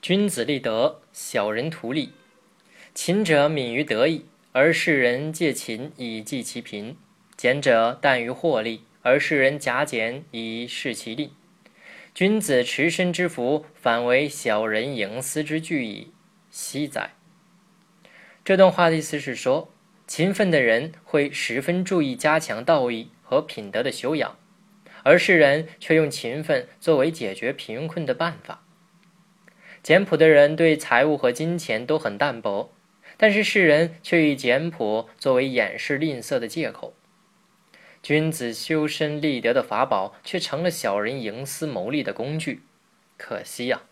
[0.00, 2.12] 君子立德，小人图利。
[2.94, 6.94] 勤者敏于德义，而世人借勤以济其贫；
[7.36, 11.32] 俭者淡于获利，而世人假俭以示其利。
[12.14, 16.12] 君子持身之福，反为小人营私之具矣。
[16.48, 17.14] 惜哉！
[18.44, 19.72] 这段话的意思是说，
[20.06, 24.38] 勤奋的人会十分注意加强道义和品德的修养，
[25.02, 28.64] 而世人却用勤奋作为解决贫困的办法。
[29.82, 32.72] 简朴的人对财物和金钱都很淡薄，
[33.16, 36.94] 但是世人却以简朴作为掩饰吝啬的借口。
[38.02, 42.62] 君子修身立德的法宝，却成了小人营私谋利的工具，
[43.16, 43.82] 可惜呀！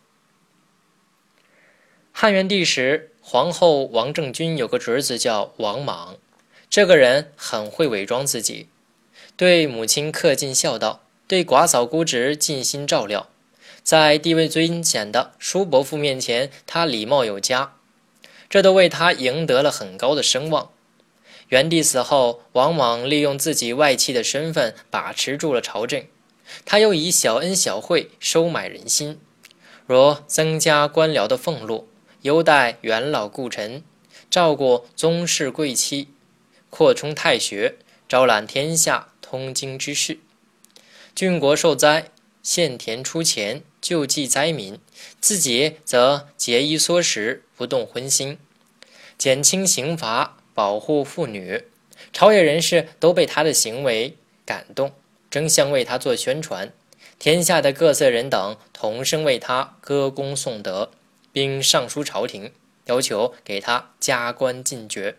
[2.13, 6.17] 汉元帝时，皇后王政君有个侄子叫王莽，
[6.71, 8.69] 这个人很会伪装自己，
[9.37, 13.29] 对母亲恪尽孝道，对寡嫂姑侄尽心照料，
[13.87, 17.77] 在地位尊显的叔伯父面前，他礼貌有加，
[18.51, 20.73] 这都为他赢得了很高的声望。
[21.51, 26.05] 元帝死后，王莽利用自己外戚的身份把持住了朝政。
[26.65, 29.21] 他又以小恩小惠收买人心，
[29.87, 31.89] 如增加官僚的俸禄、
[32.23, 33.85] 优待元老故臣、
[34.29, 36.09] 照顾宗室贵戚、
[36.71, 37.77] 扩充太学、
[38.09, 40.19] 招揽天下通经之士。
[41.15, 42.11] 郡国受灾，
[42.47, 44.79] 献田出钱救济灾民，
[45.21, 48.37] 自己则节衣缩食，不动荤腥，
[49.19, 50.37] 减轻刑罚。
[50.55, 51.65] 保护妇女，
[52.13, 54.93] 朝野人士都被他的行为感动，
[55.29, 56.73] 争相为他做宣传。
[57.19, 60.93] 天下的各色人等同声为他歌功颂德，
[61.33, 62.53] 并上书朝廷，
[62.85, 65.17] 要求给他加官进爵。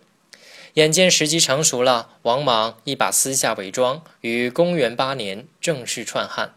[0.76, 6.54] 眼见时机成熟了，王莽一把撕下伪装，于公元八年正式篡汉，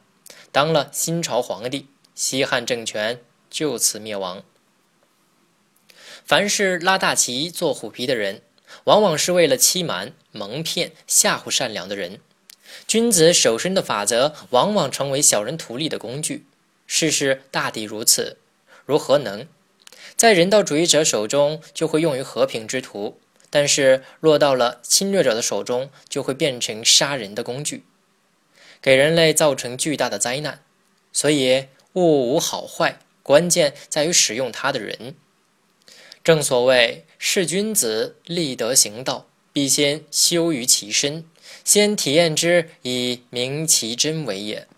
[0.52, 4.42] 当了新朝皇帝，西汉政权就此灭亡。
[6.24, 8.42] 凡是拉大旗做虎皮的人。
[8.84, 12.20] 往往是为了欺瞒、蒙骗、吓唬善良的人。
[12.86, 16.46] 君子守身的法则，往往成为小人图利的工具。
[16.86, 18.36] 世事大抵如此，
[18.86, 19.48] 如何能？
[20.16, 23.18] 在人道主义者手中，就会用于和平之途；
[23.50, 27.82] 但是落到了侵略者的手中，就会变成杀人的工具，
[28.82, 30.62] 给人类造成巨大的灾难。
[31.12, 35.14] 所以，物无好坏，关键在于使用它的人。
[36.22, 41.24] 正所谓，是君子立德行道，必先修于其身，
[41.64, 44.68] 先体验之以明其真为也。